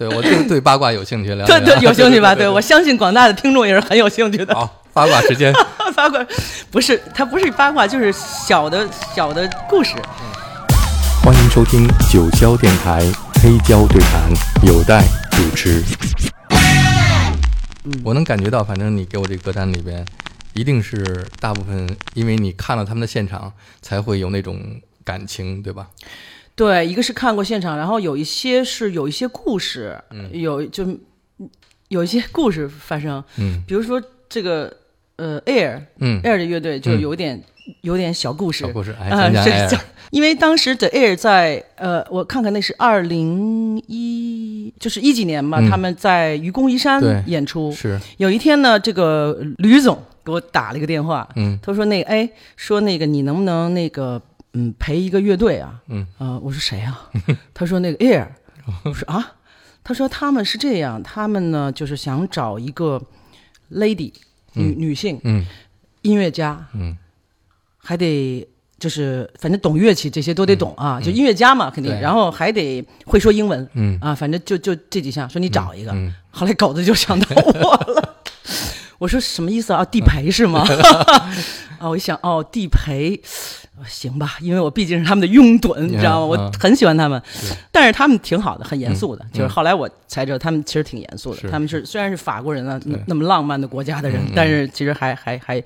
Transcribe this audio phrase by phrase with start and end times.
[0.00, 2.34] 对我就对八卦有兴趣，了对对，有兴趣吧？
[2.34, 4.54] 对，我相信广大的听众也是很有兴趣的。
[4.54, 5.52] 好，八卦时间，
[5.94, 6.26] 八卦
[6.70, 9.96] 不是，它不是八卦，就是小的小的故事。
[11.22, 13.02] 欢迎收听九霄电台
[13.42, 14.22] 黑胶对谈，
[14.66, 15.84] 有待主持。
[18.02, 20.02] 我能感觉到，反正你给我这个歌单里边，
[20.54, 25.88] 一定是大部分因为你看了他们的现场，才会有那种感情，对吧？
[26.60, 29.98] 对，一个是看过现场，然后有一些是有一些故事，
[30.30, 30.86] 有就
[31.88, 33.62] 有一些故事发生，嗯。
[33.66, 34.70] 比如说这个
[35.16, 36.20] 呃 Air，嗯。
[36.20, 37.00] Air 的乐队就嗯。
[37.00, 37.42] 有点、
[37.80, 45.70] 有点小故事，小故事哎啊讲讲是 Air 因为当时 The Air 在呃，我看看那是二零一，就是一几年吧，嗯。
[45.70, 47.72] 他们在愚公移山演出。
[47.72, 51.58] 是，有一天呢，这个吕总给我打了一个电话，嗯。
[51.62, 54.20] 他说那个哎，说那个你能不能那个
[54.52, 55.80] 嗯陪一个乐队啊？
[55.88, 57.08] 嗯啊、我说谁啊？
[57.54, 58.26] 他说那个 Air，
[58.84, 59.32] 我说啊，
[59.84, 63.00] 他说他们是这样，他们呢就是想找一个
[63.72, 64.12] lady
[64.54, 65.46] 女、女性嗯
[66.02, 66.96] 音乐家，嗯
[67.78, 68.46] 还得
[68.78, 78.16] 就是反正懂乐器这些都得懂啊，就音乐家嘛肯定，然后还得会说英文嗯啊，反正就就这几项，说你找一个，嗯后来狗子就想到我了。
[78.98, 79.82] 我说什么意思啊？
[79.84, 80.60] 地陪是吗？
[81.78, 83.20] 啊，我一想，哦，地陪，
[83.86, 86.36] 行吧，因为我毕竟是他们的拥趸，你知道吗？
[86.36, 87.20] 嗯我很喜欢他们，
[87.72, 89.24] 但是他们挺好的，很严肃的。
[89.24, 91.50] 嗯就是后来我才知道，他们其实挺严肃的。
[91.50, 95.62] 他们是虽然是法国人啊，那那么浪漫的国家的人，但是其实还还还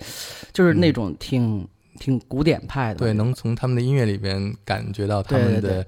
[0.53, 1.67] 就是那种挺
[1.99, 2.99] 挺古典派的。
[2.99, 5.85] 对，能从他们的音乐里边感觉到他们的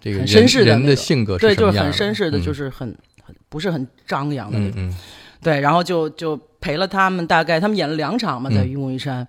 [0.00, 2.88] 这个很绅士的人的性格对，就是很绅士的，嗯就是很
[3.22, 4.94] 很不是很张扬的那种。
[5.42, 9.26] 对，然后就就陪了他们，大概他们演了两场嘛，在嗯愚公移山，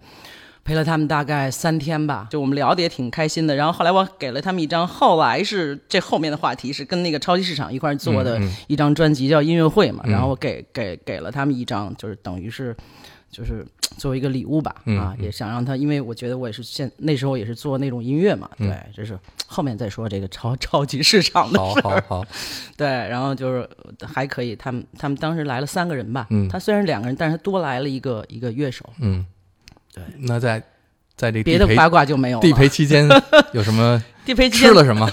[0.64, 2.28] 陪了他们大概三天吧。
[2.30, 3.56] 就我们聊的也挺开心的。
[3.56, 10.04] 然后后来我给了他们一张，后来是这后面的话题是跟那个超级市场一块儿做的一张专辑，叫音乐会嘛。
[10.06, 12.76] 嗯然后我给给给了他们一张，就是等于是。
[13.32, 19.18] 就是作为一个礼物吧，嗯啊，嗯也想让他，因为我觉得我也是现那时候也是做那种音乐嘛，嗯对，这是
[19.48, 22.04] 后面再说这个超超级市场的好事儿。
[22.10, 22.26] 好好，
[22.76, 23.70] 对，然后就是
[24.02, 29.26] 还可以，他们他们当时来了三个人吧，嗯他虽然两个人，但是他多来了一个一个乐手，嗯，
[29.94, 30.04] 对。
[30.20, 30.62] 那在
[31.16, 32.42] 在这别的地陪八卦就没有了。
[32.42, 33.08] 地陪期间
[33.54, 35.06] 有什么地陪期间吃了什么，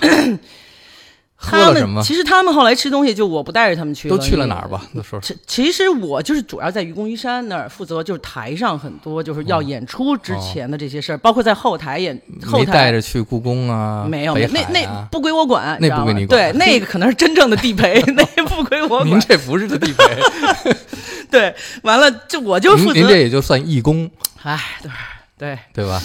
[1.36, 4.82] 喝 他们了什么，其实他们后来吃东西，就我不带着他们去了，都去了哪儿吧？
[4.94, 5.20] 都说说。
[5.20, 14.04] 其其实我就是主要在愚公移山那儿负责，就是台上很多就是要演出之前的这些事儿，包括在后台演后台没带着去故宫啊？
[14.08, 19.20] 没有，北那那不归我管，那不归你管对，那个可能是真正的地陪， 那不归我管您。
[19.20, 20.74] 这不是个地陪，
[21.30, 24.10] 对，完了就我就负责您这，也就算义工，
[24.42, 24.90] 哎，对
[25.38, 25.58] 对。
[25.74, 26.02] 对吧？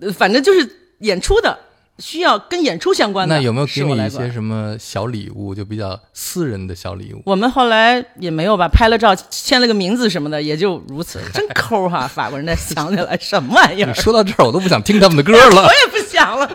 [0.00, 1.58] 呃反正就是演出的，
[1.98, 3.34] 需要跟演出相关的。
[3.36, 7.22] 那有没有给你一些什么小礼物，就比较私人的小礼物？
[7.24, 11.18] 我们后来也没有吧，拍了照，签了个名字什么的，也就如此。
[11.32, 15.72] 真抠哈， 法国人在想起来什么玩意儿，说到这儿，我都不想听他们的歌了 我。
[15.72, 16.50] 也不想了，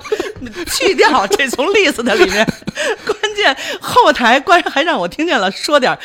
[0.67, 2.45] 去掉这从 list 里面。
[3.05, 5.97] 关键后台关还让我听见了，说点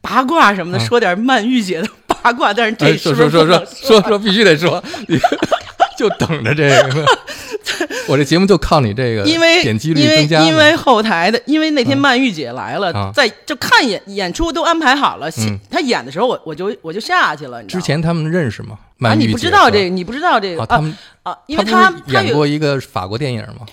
[0.00, 1.88] 八卦什么的，说点曼玉姐的
[2.24, 5.18] 八卦，但是这说说说说说说，必须得说，你
[5.98, 7.04] 就等着这个。
[8.08, 17.60] 我这节目就靠你这个因为点击率因为增加嘛因为后台的，因为那天曼玉姐来了，啊在就看演演出都安排好了，嗯她演的时候我我就我就下去了。
[17.62, 18.78] 你知道吗之前他们认识吗？
[18.78, 23.66] 啊，曼玉你不知道这个，你不知道这个啊，他们啊，因为他他演过一个法国电影吗？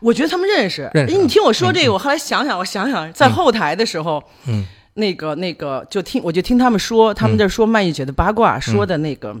[0.00, 0.90] 我觉得他们认识。
[0.94, 9.36] 认识哎，你听我说这个，我后来想想，我想想，在后台的时候，嗯，那个那个就听我就听他们说，他们在说曼玉姐的八卦，说的那个，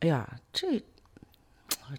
[0.00, 0.82] 哎呀，这。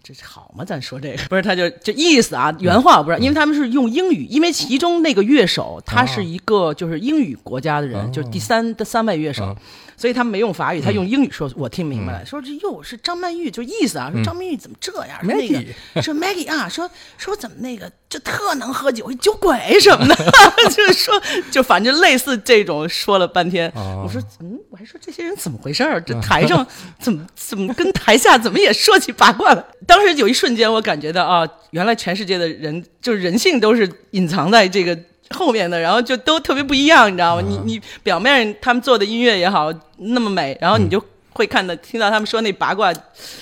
[0.02, 0.62] 这好吗？
[0.62, 8.10] 咱说这个不是，他就就意思啊，原话我不知道，因为他们是用英语，因为其中那个乐手他是一个就是英语国家的人，哦。
[8.12, 9.56] 就是第三的三位乐手，嗯
[9.98, 15.18] 所以他没用法语，他用英语说，我听明白了，说这哟是张曼玉，就意思啊，说张曼玉怎么这样？
[15.22, 20.14] 说那个 Maggie 说 Maggie 啊，说说怎么那个就特能喝酒，酒鬼什么的，
[20.70, 21.20] 就是说
[21.50, 26.00] 就反正类似这种说了半天，哦我说嗯，我还说这些人怎么回事儿？
[26.00, 26.64] 这台上
[27.00, 29.66] 怎么怎么跟台下怎么也说起八卦了？
[29.84, 34.96] 当时有一瞬间，我感觉到啊，原来全世界的人就是人性都是隐藏在这个。
[35.30, 37.42] 后面的，然后就都特别不一样，你知道吗？
[37.46, 42.92] 你你表面他们做的音乐也好，那么美，然后你就会看到听到他们说那八卦，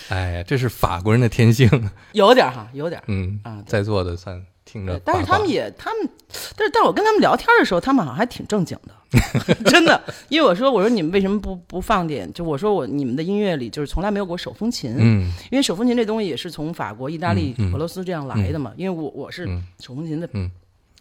[0.08, 1.68] 哎呀，这是法国人的天性。
[2.12, 3.02] 有点哈，有点。
[3.06, 6.08] 嗯啊，在座的算听着，但是他们也，他们，
[6.56, 9.98] 但是但我跟他们聊天的时候，他们好像还挺正经的， 真的。
[10.28, 12.30] 因为我说，我说你们为什么不不放点？
[12.32, 18.72] 就我说我你们的音乐里就是从来没有过手风琴，嗯因为手风琴这东西也是从法国、意大利、嗯嗯俄罗斯这样来的嘛。
[18.76, 20.50] 因为我我是嗯手风琴的嗯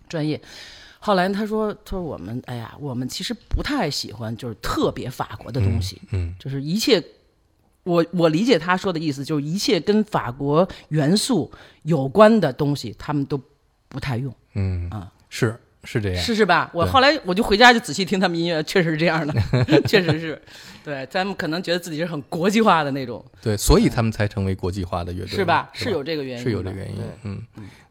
[0.07, 0.42] 专业。
[1.00, 7.04] 后来他说：“他说我们，哎呀，我们其实不太喜欢就是特别法国的东西，嗯就是一切，
[7.84, 11.52] 我我理解他说的意思，就是一切跟法国元素
[11.84, 13.40] 有关的东西，他们都
[13.88, 14.90] 不太用，嗯。
[14.90, 16.70] 啊是是这样，是是吧？
[16.74, 19.34] 我后来我就回家就仔细听他们音乐，确实是这样的，
[19.88, 20.42] 确实是，
[20.84, 25.70] 对，咱们可能觉得自己是很国际化的那种，对，所以他们才成为国际化的乐队，是吧？
[25.74, 27.42] 是有这个原因，是有这个原因，嗯，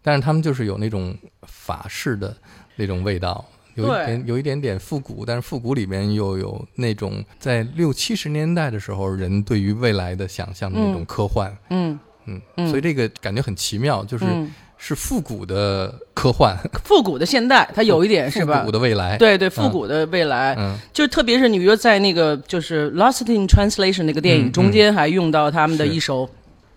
[0.02, 2.36] 但是他们就是有那种法式的
[2.76, 3.44] 那种味道，
[3.74, 11.98] 有一点有一点点复古，但是复古里面又有那种在六七十年代的时候人对于未来的想象的那种科幻，嗯。
[12.26, 14.50] 嗯，嗯所以这个感觉很奇妙，就是、嗯，
[14.86, 16.54] 是复古的科幻，
[16.84, 18.58] 复古的现代，它有一点是吧？
[18.58, 18.72] 复古？
[18.72, 26.28] 的未来，，对对，复古的未来，嗯，就特别是你比如说在那个就是《Lost in Translation》那个电影嗯中间，还用到他们的一首，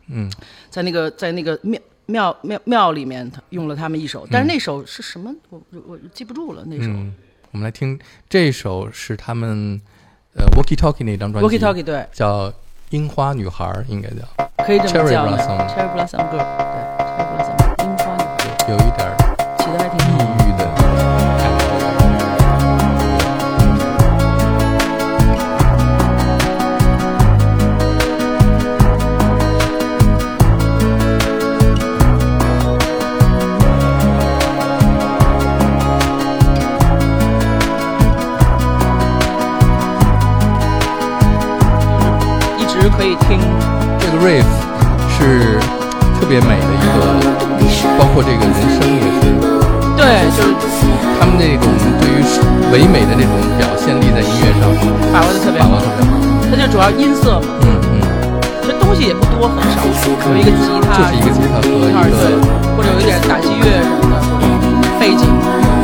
[0.08, 0.32] 嗯，
[0.70, 5.30] 在那个在那个庙庙庙庙里面他用了他们一首，但是那首是什么？
[5.50, 6.86] 我我我记不住了那首。
[6.86, 7.14] 嗯，
[7.52, 8.00] 我们来听
[8.30, 9.82] 这首是他们
[10.34, 11.58] 呃 Walkie Talkie 那张专辑。
[11.58, 12.50] Walkie Talkie 对，叫
[12.92, 14.48] 《樱花女孩》，应该叫。
[14.66, 16.97] 可以这么叫的 Blossom Cherry Blossom Girl，对
[42.98, 43.38] 可以听，
[44.00, 44.50] 这个 riff
[45.14, 45.60] 是
[46.20, 46.98] 特别美的一个，
[47.98, 49.38] 包括这个人声也是，
[49.96, 50.50] 对，就是
[51.20, 51.70] 他们那种
[52.02, 52.26] 对于
[52.74, 54.66] 唯美的那种表现力在音乐上
[55.14, 55.86] 把握的特别好把握特。
[56.02, 56.18] 别好。
[56.50, 58.02] 它就主要音色嘛，嗯嗯，
[58.66, 59.86] 这东西也不多，很少，
[60.32, 62.34] 有一个吉他，就是一个吉他和一个，
[62.76, 64.18] 或者有一点打击乐什么的，
[65.00, 65.22] 背景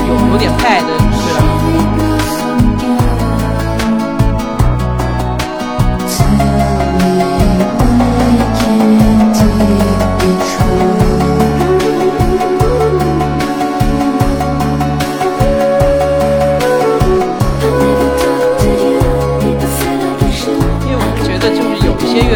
[0.10, 0.82] 有有点 pad，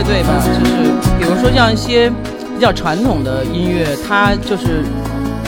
[0.08, 4.84] 队吧，就是比如说像一些比较传统的音乐，它就是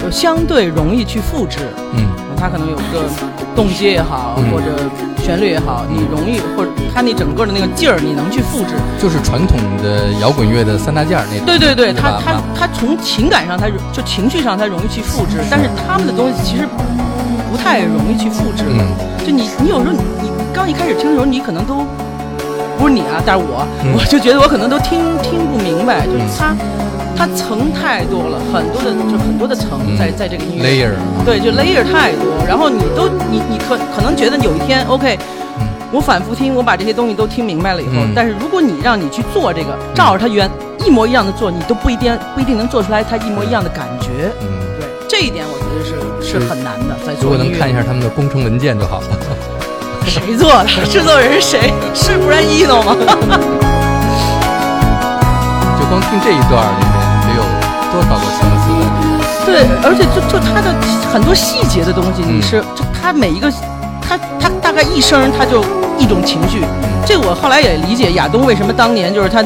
[0.04, 1.60] 就相对容易去复制，
[1.94, 2.06] 嗯。
[2.42, 3.04] 它可能有个
[3.54, 4.50] 动机也好，嗯。
[4.50, 4.68] 或者
[5.22, 8.76] 旋律也好，你容易或者它那整个的那个劲儿，你能去复制。
[8.98, 11.46] 就是传统的摇滚乐的三大件儿那种。
[11.46, 16.64] 对对对，它它它从情感上，它就情绪上，它容易去复制，但是他们的东西其实
[17.52, 18.64] 不太容易去复制。
[18.70, 18.88] 嗯。
[19.26, 21.86] 就你你有时候你你刚一开始听的时候，你可能都
[22.80, 23.92] 不是你啊，但是我、嗯。
[23.94, 26.56] 我就觉得我可能都听听不明白，就是它
[27.16, 29.98] 它层太多了，很多的就很多的层嗯。
[29.98, 30.64] 在在这个音乐。
[30.64, 30.92] layer，
[31.26, 35.20] 对，就 layer 太多，然后你都你你可可能觉得有一天 OK，、
[35.60, 35.68] 嗯。
[35.92, 38.14] 我反复听，我把这些东西都听明白了以后，嗯。
[38.16, 40.50] 但是如果你让你去做这个，照着它原
[40.86, 44.32] 一模一样的做，你都不一定不一定能做出来它一模一样的感觉。
[44.40, 44.48] 嗯，
[44.80, 45.92] 对，这一点我觉得是
[46.26, 46.48] 是是。
[46.48, 47.52] 很难的，在如果能。
[47.52, 49.08] 看一下他们的工程文件就好了。
[50.10, 51.72] 谁做的， 制作人是谁？
[51.94, 52.96] 是 Brian Eno 吗？
[55.80, 57.42] 就光听这一段里面得有
[57.92, 59.10] 多少个层次在里面？
[59.46, 59.52] 对，
[59.84, 60.68] 而且就就他的
[61.14, 63.52] 很多细节的东西，嗯你是就他每一个，
[64.02, 65.64] 他他大概一声他就
[65.98, 66.64] 一种情绪。
[67.06, 69.44] 这个我后来也理解亚东为什么当年就是他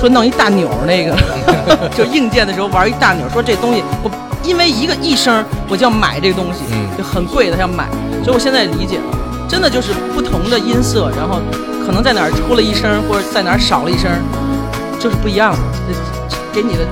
[0.00, 1.16] 说弄一大钮那个，
[1.96, 4.10] 就硬件的时候玩一大钮，说这东西我
[4.42, 7.84] 因为一个一声我就要买这个东西，嗯就很贵的要买，
[8.24, 9.17] 所以我现在理解了，
[9.48, 11.40] 真的就是不同的音色，然后
[11.84, 14.10] 可能在哪儿出了一声，或者在哪儿少了一声，
[15.00, 15.58] 就是不一样的，
[16.52, 16.84] 给你的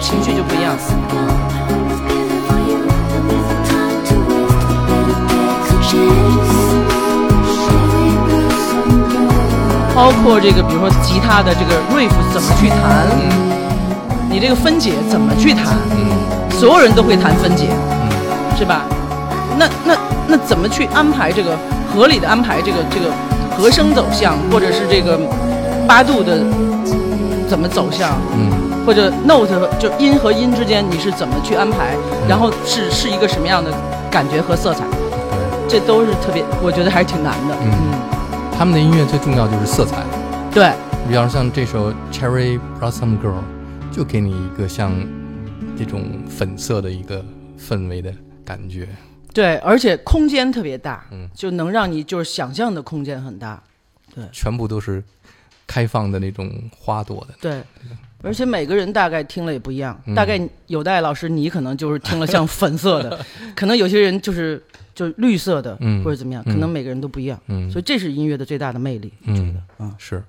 [0.00, 0.76] 情绪就不一样。
[9.94, 13.06] 包括这个，比如说吉他的这个 riff 怎么去弹，
[14.28, 15.74] 你这个分解怎么去弹，
[16.50, 17.68] 所有人都会弹分解，
[18.58, 18.82] 是吧？
[19.56, 19.96] 那那
[20.26, 21.56] 那怎么去安排这个
[21.94, 23.10] 合理的安排这个这个
[23.56, 25.18] 和声走向，或者是这个
[25.86, 26.44] 八度的
[27.48, 28.50] 怎么走向，嗯
[28.84, 29.48] 或者 note
[29.78, 31.96] 就音和音之间你是怎么去安排，
[32.28, 33.70] 然后是是一个什么样的
[34.10, 37.54] 感觉和色彩，对，这都是特别，我觉得还是挺难的。
[37.62, 37.70] 嗯
[38.56, 39.96] 他们的音乐最重要就是色彩。
[40.52, 40.70] 对。
[41.08, 43.42] 比方像这首《Cherry Blossom Girl》，
[43.94, 44.92] 就给你一个像
[45.76, 47.22] 这种粉色的一个
[47.58, 48.10] 氛围的
[48.44, 48.88] 感觉。
[49.34, 53.62] 对，而且空间特别大，嗯就能让你就是想象的空间很大。
[54.14, 55.02] 对全部都是
[55.66, 57.34] 开放的那种花朵的。
[57.40, 57.60] 对，
[58.22, 63.26] 而且每个人大概听了也不一样，嗯大概有代老师你可能就是听了像粉色的，
[63.56, 64.62] 可能有些人就是
[64.94, 69.12] 就是绿色的，嗯或者怎么样，嗯可能每个人都不一样，嗯所以这是音乐的最大的魅力。
[69.22, 70.22] 嗯嗯是。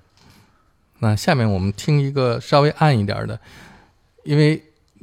[0.98, 3.38] 那下面我们听一个稍微暗一点的，
[4.24, 4.60] 因为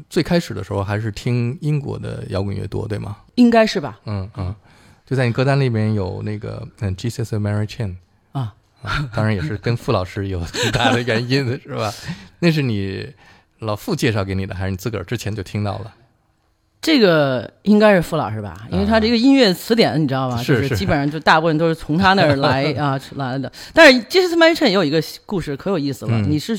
[0.09, 3.15] 最开始的时候还是听英国的摇滚乐多，对吗？
[3.35, 3.99] 应该是吧？
[4.05, 4.55] 嗯嗯，
[5.05, 7.95] 就在你歌单里面有那个嗯 Jesus and Mary Chain
[8.31, 11.93] 啊啊，当然也是跟傅老师有很大的原因的，是吧？
[12.39, 13.07] 那是你
[13.59, 15.93] 老傅介绍给你的，还是你自个儿之前就听到了？
[16.81, 23.49] 这个应该是傅老师吧，因为他这个音乐词典你知道吧，就是基本上就大部分都是从他那儿来啊来的。
[23.73, 26.57] 但是《Jesus m a r i a n 也有一个故事可有意思了，嗯你是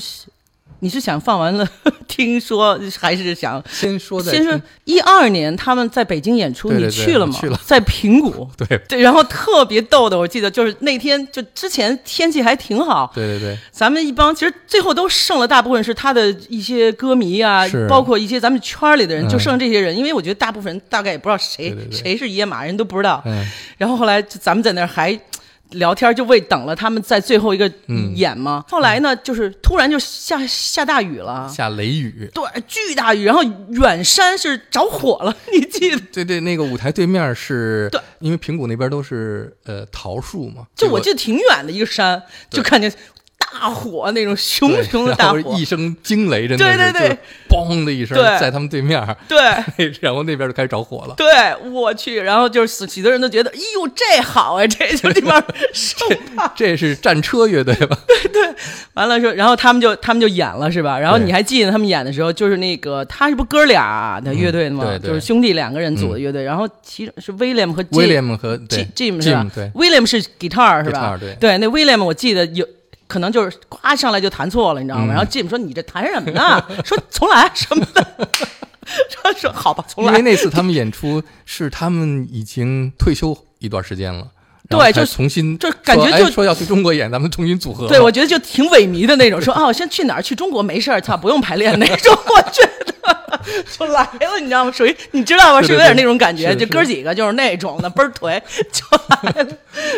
[0.79, 1.67] 你是想放完了
[2.07, 7.37] 听说，还是想先说再先说一二年他们在北京演出，对对对你去了吗？
[7.39, 7.59] 去了。
[7.63, 8.47] 在平谷。
[8.57, 8.77] 对。
[8.87, 19.29] 对，然后特别逗的，我记得就是那天就之前天气还挺好，对对对，咱们一帮其实最后都剩了大部分是他的一些歌迷啊，包括一些咱们圈儿里的人，嗯。
[19.29, 19.95] 就剩这些人。
[19.95, 23.23] 因为我觉得大部分人大概也不知道谁谁是野马，人都不知道。
[23.25, 23.43] 嗯。
[23.77, 25.17] 然后后来就咱们在那儿还
[25.71, 28.63] 聊天，就为等了他们在最后一个嗯演吗。
[28.67, 31.49] 后来呢，就是突然就下下大雨了。
[31.49, 35.99] 下雷雨，对，巨大雨，然后远山是着火了， 你记得？
[36.11, 42.91] 对对，那个舞台对面是，对，因为平谷那边都是呃桃树嘛，就我记得挺远的一个山，就看见
[43.59, 47.17] 大火那种熊熊的大火，一声惊雷，真的对对对
[47.49, 49.39] 嘣的一声，对在他们对面， 对。
[50.01, 51.13] 然后那边就开始着火了。
[51.15, 51.25] 对，
[51.71, 55.43] 我去，然后就是死许多人都觉得，哎呦，这好啊，这就这边
[55.73, 56.47] 受怕。
[56.55, 57.97] 这是战车乐队吧？
[58.07, 58.53] 对对
[58.93, 60.99] 完了说，然后他们就他们就演了，是吧？
[60.99, 64.83] 然后你还记得他们演的时候，就是那个他是不哥俩的乐队的吗？
[64.85, 66.43] 嗯对对就是兄弟两个人组的乐队。
[66.43, 69.47] 然后其中是威廉和廉和对 Jim 是吧？
[69.55, 72.65] 对，William 是 guitar 是吧 Guitar，对那威廉我记得有。
[73.07, 75.05] 可能就是呱上来就弹错了，你知道吗？
[75.05, 78.27] 嗯然后 Jim 说：“你这弹什么呢？” 说重来什么的。
[79.23, 80.11] 他 说好吧，重来。
[80.11, 84.27] 因为那次他们演出是他们已经退休一段时间了，
[84.69, 87.87] 对就重新就感觉就说哎说要去中国演，咱们重新组合。
[87.87, 90.21] 对，我觉得就挺萎靡的那种，说啊，我先去哪儿？
[90.21, 92.15] 去中国没事儿，操，不用排练那种。
[92.27, 92.94] 我觉得
[93.77, 94.71] 就来了，你知道吗？
[94.71, 95.61] 属于你知道吗？
[95.61, 99.57] 是有点那种感觉，就哥几个就是那种的，倍儿颓，就来了，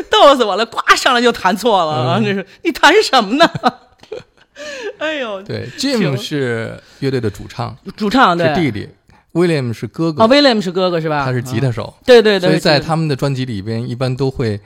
[0.09, 0.65] 逗死我了！
[0.65, 2.21] 呱上来就弹错了，啊！
[2.23, 3.49] 这是你弹什么呢？
[4.97, 8.89] 哎呦，对，Jim 是乐队的主唱，主唱对是弟弟
[9.33, 11.23] ，William 是哥哥哦，，威廉是哥哥是吧？
[11.23, 14.59] 他是吉他啊，手，对对对，所以在他们的专辑里边，一般都会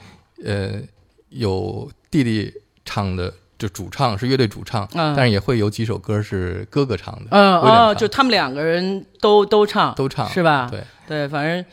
[0.45, 0.75] 呃
[1.29, 2.53] 有弟弟
[2.85, 5.13] 唱的，就主唱是乐队主唱，嗯。
[5.15, 9.93] 但是也会有几首歌是哥哥唱的，嗯哦，就他们两个人都都唱。
[9.93, 10.67] 都唱是吧？
[10.71, 11.63] 对，对，反正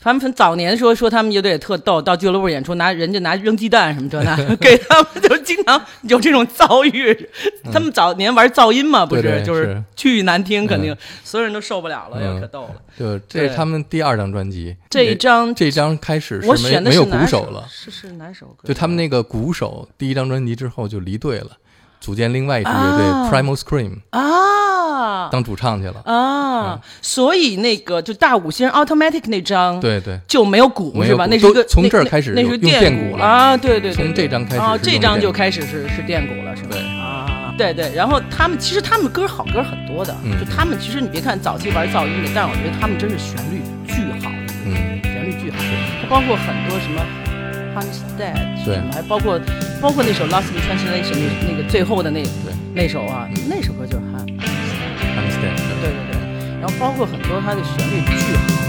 [0.00, 7.28] 他们早年说说他们乐队也特逗，到俱乐部演出拿人家拿扔鸡蛋什么这那， 给他们就经常有这种遭遇。
[7.72, 9.84] 他们早年玩噪音嘛，不对对就是是。
[9.96, 10.98] 巨难听，肯定嗯。
[11.24, 12.34] 所有人都受不了了，嗯。
[12.34, 12.74] 也可逗了。
[12.98, 18.68] 就这是他们第二张专辑，这一张这张开始我是没选的是没有鼓手了，是是哪首歌？
[18.68, 21.50] 就他们那个鼓手第一张专辑之后就离队了，
[22.00, 23.30] 组建另外一支乐队、啊。
[23.30, 24.67] Primal Scream 啊
[25.30, 26.00] 当主唱去了。
[26.04, 31.26] 啊，所以那个就大五星 Automatic 那张对对，就没有鼓是吧？
[31.30, 33.56] 那是一个从这儿开始那是电电鼓了啊！
[33.56, 36.68] 对对对，从这张开始啊，这张就开始是是电鼓了，是吧？
[36.70, 37.92] 对啊，对对。
[37.94, 44.30] 然后他们其实他们歌好歌很多的，嗯就他们其实你别看早期玩噪音的，但是我觉得他们真是旋律巨好，
[44.66, 45.56] 嗯，旋律巨好。
[46.02, 47.02] 它包括很多什么
[47.74, 49.38] Hampstead 对什么，还包括
[49.80, 54.04] 包括那首 Lost in Translation 那那个最后的那对那首啊，那首歌就是
[56.60, 58.68] 然后包括很多它的旋律巨好。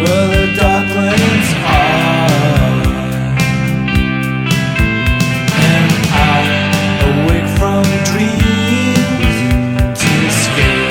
[0.00, 2.80] when it's hard.
[5.60, 6.40] And I
[7.10, 9.36] awake from dreams
[10.00, 10.88] to escape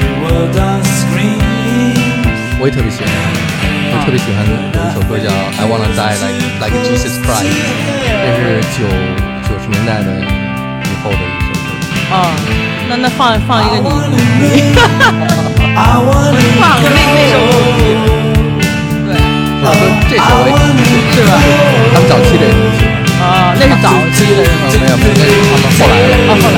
[0.00, 2.32] the world on screens.
[2.60, 3.10] 我也特别喜欢，
[3.92, 5.28] 我特别喜欢有一首歌叫《
[5.58, 7.50] I Wanna Die Like Like Jesus Christ》，
[8.22, 8.40] 这是
[8.78, 8.80] 九
[9.48, 11.68] 九十年代的以后的一首歌。
[12.14, 12.16] 啊，
[12.88, 14.78] 那那放放一个 I 你 wanna live,
[15.74, 17.56] I wanna 放个那那首go.
[17.78, 18.15] 对
[20.09, 20.57] 这首我
[21.13, 21.31] 是吧？
[21.93, 22.91] 他们早期的也挺喜欢。
[23.19, 24.39] 啊，那是早期的
[24.79, 26.09] 没有没有，那是他们后来的。
[26.27, 26.57] 啊，后来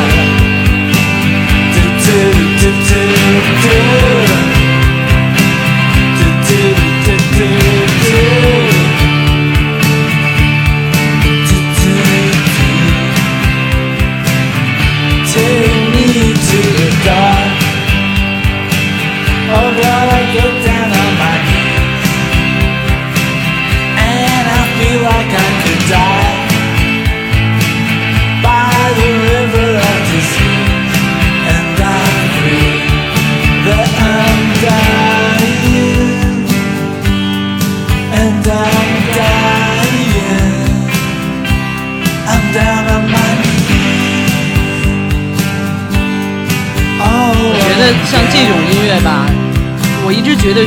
[4.45, 4.48] 的。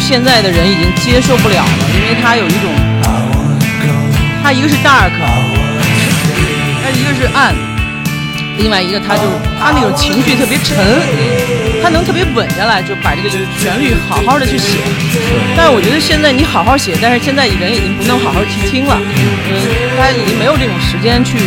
[0.02, 2.68] 现在的人已经接受不了了，因为它有一种.
[4.42, 5.12] 它一个是 dark，
[6.82, 7.54] 它一个是暗，
[8.59, 9.23] 另外一个它就
[9.61, 10.76] 它那种情绪特别沉，
[11.80, 14.78] 它能特别稳下来，就把这个旋律好好的去写。
[15.56, 19.54] 但是我觉得现在你好好写，但是现在人已经不能好好去听了，嗯，
[19.97, 21.38] 他已经没有这种时间去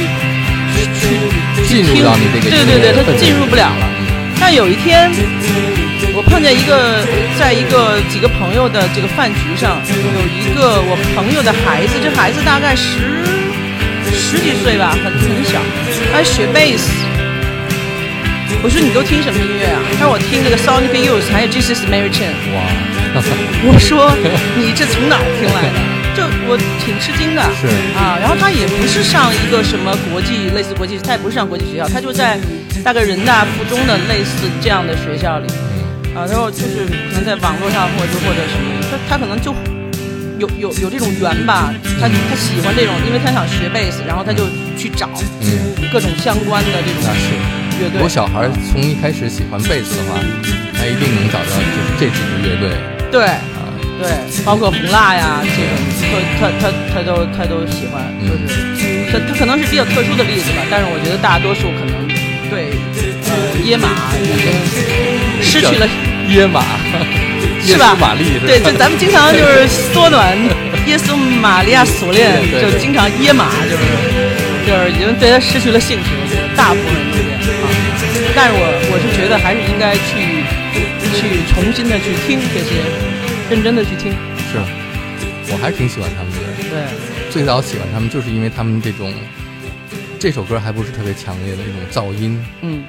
[0.95, 1.11] 去
[1.59, 3.85] 去进入听到你这个对对对，他进入不了了。
[4.39, 5.11] 但有一天，
[6.15, 7.03] 我碰见一个，
[7.37, 12.99] 在一个几个朋友的这个饭局上，有一个我朋友的孩子，这孩子大概十
[14.13, 15.59] 十几岁吧，很很小，
[16.11, 16.91] 他学贝斯。
[18.63, 19.79] 我说你都听什么音乐啊？
[19.99, 22.31] 他说我听那个 Sonic Youth，还有 Jesus Mary Chain。
[22.55, 22.57] 哇，
[23.67, 24.11] 我说
[24.57, 25.77] 你这从哪儿听来的？
[26.15, 32.39] 就我挺吃惊的，是啊，然后他也不是上一个什么国际类似国际，他也不是上国际学校，他就在
[32.83, 35.47] 大概人大附中的类似这样的学校里，
[36.15, 39.53] 啊，然后就是可能在网络上或者或者什么，他他可能就
[40.39, 44.45] 有有有这种缘吧，他他喜欢这种，因为他想学贝斯，然后他就
[44.77, 45.09] 去找
[45.41, 47.13] 嗯，各种相关的这种。
[47.77, 50.17] 乐队如果，小孩从一开始喜欢贝斯的话，
[50.79, 52.69] 他一定能找到就是这几支乐队
[53.11, 53.25] 对。
[53.27, 53.67] 啊。
[53.97, 54.11] 对，
[54.43, 55.71] 包括红蜡呀这种，
[56.39, 62.07] 他他他他都他都喜欢，就是他他可能是比较特殊的例子吧，但是我觉得大多数可能
[62.49, 62.71] 对
[63.29, 63.31] 呃
[63.63, 64.11] 耶马
[65.41, 65.87] 失去了，
[66.29, 66.61] 耶马，
[67.63, 70.37] 是吧耶稣玛丽是吧对，就咱们经常就是缩短
[70.87, 73.83] 耶稣玛利亚锁链，就经常耶马，就是
[74.67, 77.67] 就是已经对他失去了兴趣，我觉得大部分人都这样啊。
[78.35, 80.43] 但是我我是觉得还是应该去
[81.15, 82.81] 去重新的去听这些，
[83.49, 84.11] 认真的去听，
[84.51, 84.59] 是，
[85.51, 86.39] 我还是挺喜欢他们的。
[86.69, 87.15] 对。
[87.31, 89.11] 最早喜欢他们就是因为他们这种，
[90.17, 92.81] 这首歌还不是特别强烈的那种噪音，嗯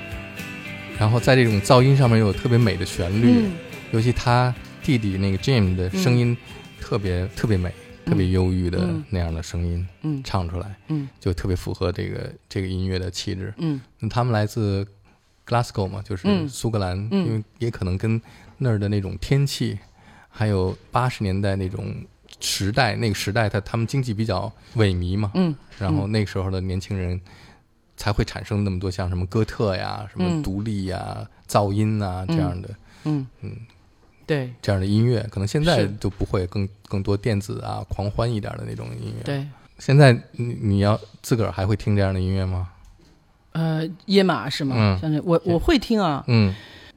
[0.98, 3.52] 然后在这种噪音上面又有特别美的旋律，嗯。
[3.92, 6.36] 尤其他弟弟那个 Jim 的声音
[6.80, 7.72] 特别、特别美，
[8.04, 10.20] 特别忧郁的嗯那样的声音、嗯。
[10.24, 11.08] 唱出来，嗯。
[11.20, 13.54] 就特别符合这个这个音乐的气质。
[13.58, 13.80] 嗯。
[14.00, 14.86] 那他们来自
[15.46, 16.48] Glasgow 嘛，就是嗯。
[16.48, 17.26] 苏格兰，嗯。
[17.26, 18.20] 因为也可能跟
[18.58, 19.78] 那儿的那种天气，
[20.28, 21.94] 还有八十年代那种
[22.40, 25.54] 时代，那个时代他他们经济比较萎靡嘛，嗯。
[25.78, 27.20] 然后那个时候的年轻人
[27.96, 30.42] 才会产生那么多像什么哥特呀、什么嗯。
[30.42, 32.68] 独立呀、噪音啊这样的、
[33.04, 33.56] 嗯嗯。
[34.26, 34.52] 对。
[34.60, 39.46] 这样的音乐，可能现在是就不会更更多电子啊、狂欢一点的那种音乐。，对，
[39.78, 42.68] 现在你你要自个儿还会听这样的音乐吗？
[43.52, 44.74] 呃，野马是吗？
[44.78, 44.98] 嗯。
[45.00, 46.54] 像这我我会听啊，嗯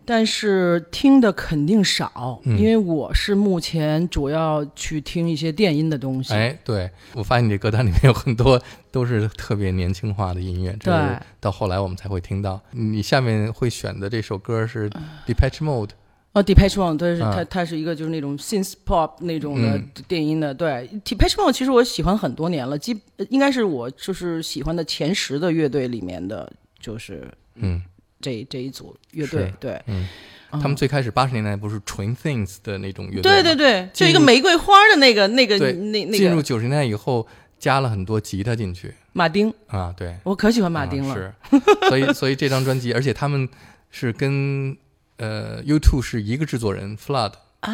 [0.09, 2.57] 但是听的肯定少，嗯。
[2.57, 6.33] 因为我是目前主要去听一些电音的东西。
[6.33, 8.59] 哎，对我发现你这歌单里面有很多
[8.91, 11.19] 都是特别年轻化的音乐，这是对。
[11.39, 12.59] 到后来我们才会听到。
[12.71, 15.03] 你下面会选的这首歌是嗯。
[15.27, 15.91] Depeche Mode，
[16.31, 19.89] 哦，Depeche Mode，它，是啊它它是一个就是那种 synth pop 那种的嗯。
[20.07, 20.51] 电音的。
[20.51, 27.79] 对，Depeche Mode 其实我喜欢很多年了，基呃应该是我就是喜欢的前十的乐队里面的，就是嗯
[28.21, 29.53] 这这一组乐队。
[29.59, 30.07] 对，嗯，
[30.51, 37.27] 嗯他们最开始八十年代不是 Twin Things 的那种乐队对对对，就一个玫瑰花的那个那个那那个进入九十年代以后
[37.57, 41.13] 加了很多吉他进去马丁，啊，对，我可喜欢马丁了。
[41.13, 43.47] 啊是，所以所以这张专辑，而且他们
[43.91, 44.77] 是跟
[45.17, 47.71] 呃 U2 是一个制作人 Flood，啊，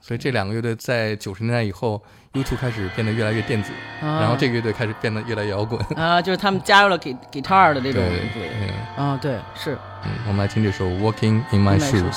[0.00, 4.20] 所以这两个乐队在九十年代以后，U2 开始变得越来越电子，啊。
[4.20, 5.80] 然后这个乐队开始变得越来越摇滚。
[5.96, 8.02] 啊，就是他们加入了给 guitar 的这种，
[8.96, 9.76] 啊，对，是。
[10.04, 12.12] 嗯，我们来听这首《Walking in My Shoes》。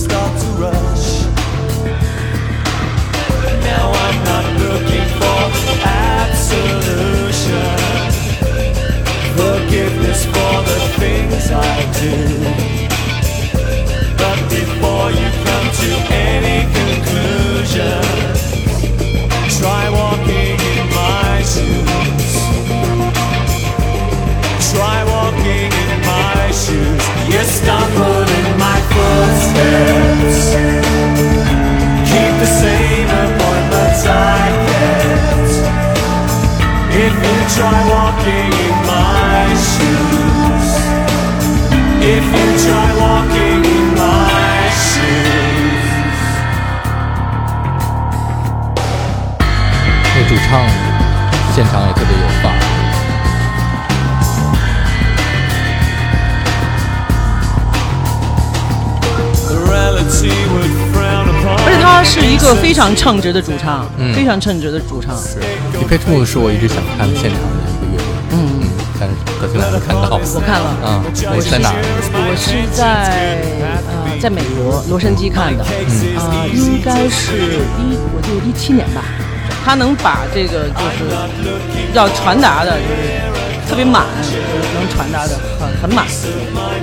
[0.00, 1.08] Start to rush.
[3.68, 5.40] Now I'm not looking for
[5.84, 7.76] absolution
[9.36, 12.16] forgiveness for the things I do.
[14.22, 15.90] But before you come to
[16.32, 18.02] any conclusion,
[19.58, 22.32] try walking in my shoes.
[24.72, 27.02] Try walking in my shoes.
[27.32, 28.09] You stumble
[37.55, 40.69] try walking in my shoes,
[42.01, 45.85] if you try walking in my shoes,
[50.15, 50.49] 那主唱
[51.55, 52.75] 现场也特别有范儿。
[59.47, 61.18] the reality would frown upon.
[61.66, 65.14] 而且他是一个非常称职的主唱，非常称职的主唱。
[65.72, 68.68] Depeche Mode 是我一直想看现场的一个乐队，嗯嗯，
[68.98, 70.18] 但是可惜还没看到。
[70.18, 71.04] 我看了，啊，
[71.36, 71.80] 我在哪儿？
[72.12, 73.38] 我是在
[73.86, 79.02] 呃，在美国洛杉矶看的，啊、应该是一，我记得一七年吧。
[79.62, 81.04] 他能把这个就是
[81.92, 83.20] 要传达的，就是
[83.68, 86.06] 特别满，就是能传达的很很满，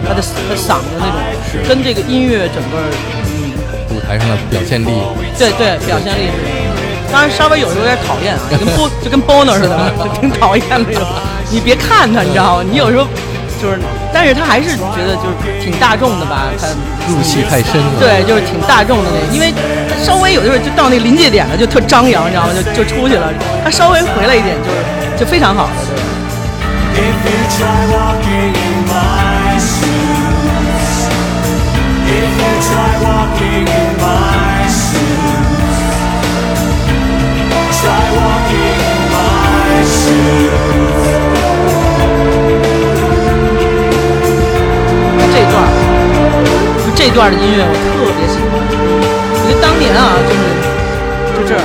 [0.07, 1.17] 他的他嗓子那种
[1.67, 2.77] 跟这个音乐整个
[3.97, 4.85] 舞台上的表现力，
[5.39, 7.11] 对对，表现力是。
[7.11, 11.01] 当然稍微有时候有点讨厌啊，就跟 bo 就跟 Boner 似的， 就挺讨厌那种。
[11.49, 12.63] 你别看他，你知道吗？
[12.69, 13.07] 你有时候
[13.59, 13.79] 就是，
[14.13, 16.67] 但是他还是觉得就是挺大众的吧，他
[17.09, 17.87] 入戏太深了。
[17.99, 19.51] 对，就是挺大众的那个，因为
[19.89, 22.53] 他稍微有的时候就到那个临界点了，就特张扬，你知道吗？
[22.75, 23.33] 就就出去了。
[23.63, 24.77] 他稍微回来一点，就是
[25.17, 25.97] 就非常好的，对。
[26.97, 29.26] If you try walking in my
[45.29, 45.69] 这段儿，
[46.83, 48.51] 就这段的音乐我特别喜欢。
[49.29, 50.41] 我觉得当年啊，就是
[51.35, 51.61] 就这儿，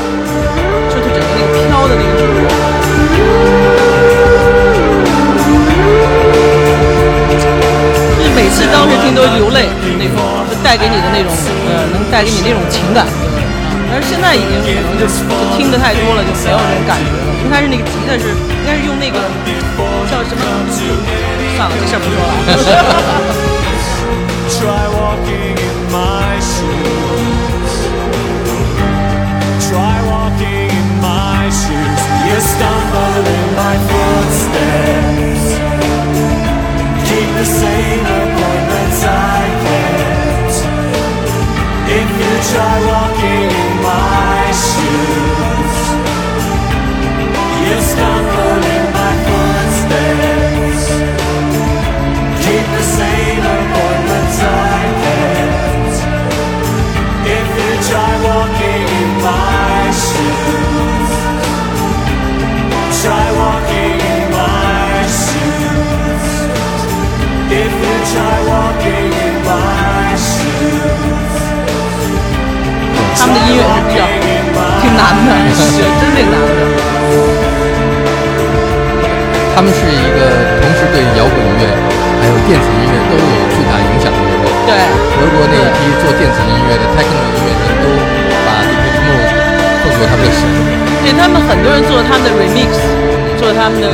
[0.90, 2.51] 就就整个那个飘的那个
[8.52, 9.66] 次当时听都流泪
[9.98, 11.32] 那种，就带给你的那种
[11.66, 13.06] 呃，能带给你那种情感。
[13.90, 15.12] 但是现在已经可能就就
[15.56, 17.32] 听的太多了，就没有那种感觉了。
[17.44, 19.18] 应该是那个吉他是应该是用那个
[20.08, 20.40] 叫什么？
[21.56, 22.32] 算了，这事儿不说了。
[42.50, 45.76] try walking in my shoes,
[47.66, 48.71] you stumble
[75.32, 76.60] 难的，是真挺难的。
[79.54, 80.18] 他们是一个
[80.60, 81.64] 同时对摇滚乐
[82.20, 84.46] 还有电子音乐都有巨大影响的乐队。
[84.68, 84.76] 对，
[85.16, 87.88] 德国那一批做电子音乐的 techno 音乐人都
[88.44, 89.32] 把 Depeche Mode
[89.80, 90.42] 奉作他们的神。
[91.02, 92.70] 对他们很多人做他们的 remix，
[93.38, 93.88] 做他们的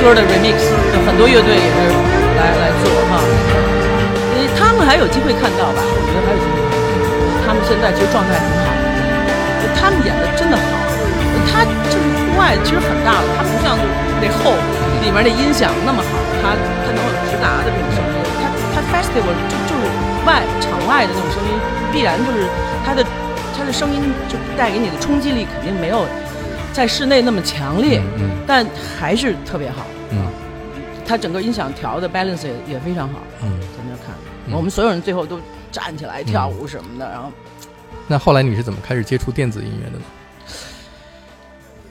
[0.00, 0.58] 歌的 remix，
[0.94, 1.78] 有很多乐队也是
[2.38, 3.22] 来来做哈。
[4.34, 5.80] 呃，他们还有机会看到吧？
[5.82, 6.56] 我觉得还有机会。
[7.46, 10.79] 他们现在其实状态很好的，他们演的真的好。
[11.60, 13.76] 他就是户外其实很大了，它不像
[14.22, 14.56] 那后，
[15.04, 16.08] 里面的音响那么好，
[16.40, 19.84] 它它能有直达的这种声音，它它 festival 就就是
[20.24, 21.52] 外场外的那种声音，
[21.92, 22.46] 必然就是
[22.84, 23.04] 它的
[23.54, 26.06] 它的声音就带给你的冲击力肯定没有
[26.72, 28.64] 在室内那么强烈，嗯但
[28.98, 29.84] 还是特别好。
[30.12, 30.26] 嗯
[31.06, 33.60] 它整个音响调的 balance 也也非常好，嗯。
[33.60, 34.14] 在那看，
[34.46, 35.38] 嗯我们所有人最后都
[35.70, 37.30] 站起来跳舞什么的，然后
[38.06, 40.04] 那后来你是怎么开始接触电子音乐的呢？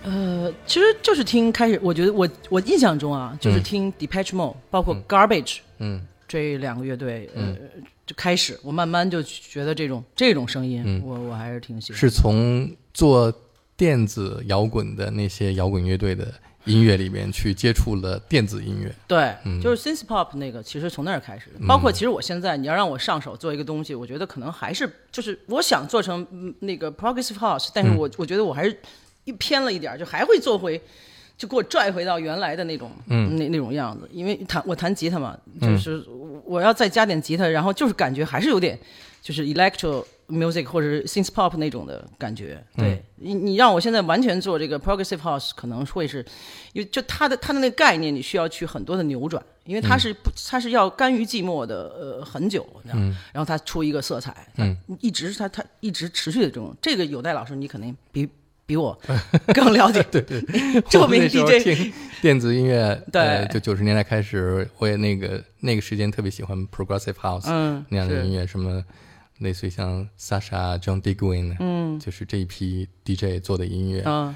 [0.09, 3.63] 呃，其实就是听开始，我觉得我我印象中啊，就是嗯。
[3.63, 5.03] 听 Depeche Mode，包括嗯。
[5.07, 6.01] Garbage 嗯。
[6.27, 7.57] 这两个乐队，呃嗯，
[8.05, 11.01] 就开始我慢慢就觉得这种这种声音，嗯。
[11.03, 11.99] 我我还是挺喜欢。
[11.99, 13.33] 是从做
[13.77, 16.31] 电子摇滚的那些摇滚乐队的
[16.65, 18.93] 音乐里面去接触了电子音乐。
[19.07, 19.59] 对，嗯。
[19.61, 27.97] 就是 synth pop 那个，其实从那儿开始包括其实我现在你要让我上手做一个东西，我觉得可能还是就是我想做成嗯那个 progressive house，但是嗯。
[27.97, 28.77] 我、我觉得我还是
[29.29, 30.81] 一偏了一点儿，就还会做回。
[31.37, 34.05] 就给我拽回到原来的那种，嗯那那种样子。
[34.11, 36.03] 因为弹我弹吉他嘛，嗯就是
[36.43, 38.77] 我要再加点吉他，然后就是感觉还是有点，
[39.21, 42.61] 就是 electro music 或者是 synth pop 那种的感觉。
[42.75, 46.17] 嗯对你，你让我现在完全做这个 progressive house，可能会是，
[46.73, 58.27] 因为就它的它的那个概念，你需要去很多的扭转，因为它是不，它是要甘于寂寞的，呃，很久，嗯然后它出一个色彩，嗯一直它它一直持续的这种，这个有待老师你肯定比
[58.69, 58.95] 比我
[59.51, 60.39] 更了解，对 对，
[60.83, 63.19] 著 名 DJ，听电子音乐，对。
[63.19, 68.83] 呃就九十年代开始，我也那个那个时间特别喜欢 progressive house、嗯，那样的音乐，什么
[69.39, 71.99] 类似于像 Sasha、John Digwin，嗯。
[71.99, 74.35] 就是这一批 DJ 做的音乐，嗯